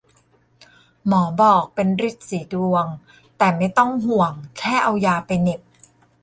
[1.07, 2.87] หมอบอกเป็นรีดสีดวง
[3.37, 5.61] แต่ไม่ต้องห่วง แค่เอายาไปเหน็บ